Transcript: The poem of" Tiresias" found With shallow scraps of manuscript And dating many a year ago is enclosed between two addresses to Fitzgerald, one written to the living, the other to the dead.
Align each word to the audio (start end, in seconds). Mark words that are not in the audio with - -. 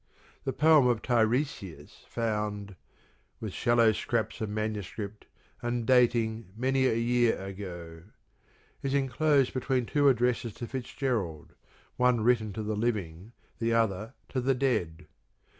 The 0.45 0.51
poem 0.51 0.87
of" 0.87 0.99
Tiresias" 1.03 2.03
found 2.15 2.75
With 3.39 3.53
shallow 3.53 3.91
scraps 3.91 4.41
of 4.41 4.49
manuscript 4.49 5.27
And 5.61 5.85
dating 5.85 6.47
many 6.57 6.87
a 6.87 6.95
year 6.95 7.39
ago 7.39 8.01
is 8.81 8.95
enclosed 8.95 9.53
between 9.53 9.85
two 9.85 10.09
addresses 10.09 10.55
to 10.55 10.65
Fitzgerald, 10.65 11.53
one 11.97 12.21
written 12.21 12.51
to 12.53 12.63
the 12.63 12.75
living, 12.75 13.33
the 13.59 13.75
other 13.75 14.15
to 14.29 14.41
the 14.41 14.55
dead. 14.55 15.05